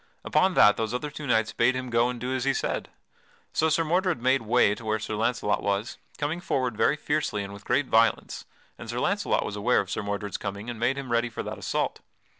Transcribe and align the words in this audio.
Upon 0.25 0.55
that 0.55 0.77
those 0.77 0.95
other 0.95 1.11
two 1.11 1.27
knights 1.27 1.53
bade 1.53 1.75
him 1.75 1.91
go 1.91 2.09
and 2.09 2.19
do 2.19 2.33
as 2.33 2.43
he 2.43 2.55
said. 2.55 2.89
So 3.53 3.69
Sir 3.69 3.83
Mordred 3.83 4.19
made 4.19 4.41
way 4.41 4.73
to 4.73 4.83
where 4.83 4.97
Sir 4.97 5.13
Launcelot 5.13 5.61
was, 5.61 5.99
coming 6.17 6.41
forward 6.41 6.75
very 6.75 6.95
fiercely 6.95 7.43
and 7.43 7.53
with 7.53 7.65
great 7.65 7.85
violence, 7.85 8.45
and 8.79 8.89
Sir 8.89 8.99
Launcelot 8.99 9.45
was 9.45 9.55
aware 9.55 9.79
of 9.79 9.91
Sir 9.91 10.01
Mordred's 10.01 10.37
coming 10.37 10.71
and 10.71 10.79
made 10.79 10.97
him 10.97 11.11
ready 11.11 11.29
for 11.29 11.43
that 11.43 11.59
assault. 11.59 11.99